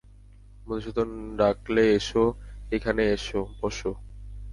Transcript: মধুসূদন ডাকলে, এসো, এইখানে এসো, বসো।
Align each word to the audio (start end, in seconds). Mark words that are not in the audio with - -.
মধুসূদন 0.67 1.09
ডাকলে, 1.37 1.83
এসো, 1.95 2.23
এইখানে 2.71 3.03
এসো, 3.13 3.41
বসো। 3.59 3.91